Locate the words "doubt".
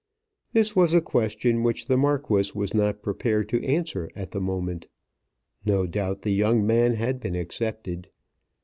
5.85-6.23